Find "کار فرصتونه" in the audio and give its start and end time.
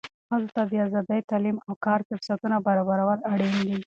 1.85-2.55